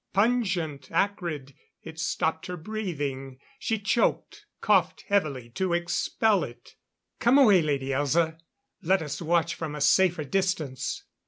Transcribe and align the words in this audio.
Pungent, 0.13 0.89
acrid. 0.91 1.53
It 1.83 1.99
stopped 1.99 2.47
her 2.47 2.57
breathing. 2.57 3.37
She 3.59 3.77
choked, 3.77 4.47
coughed 4.59 5.03
heavily 5.09 5.49
to 5.51 5.73
expel 5.73 6.43
it. 6.43 6.73
"Come 7.19 7.37
away, 7.37 7.61
Lady 7.61 7.89
Elza. 7.89 8.39
Let 8.81 9.03
us 9.03 9.21
watch 9.21 9.53
from 9.53 9.75
a 9.75 9.79
safer 9.81 10.23
distance." 10.23 11.03